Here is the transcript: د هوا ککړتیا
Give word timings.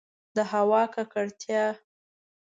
د 0.35 0.37
هوا 0.51 0.83
ککړتیا 0.93 1.65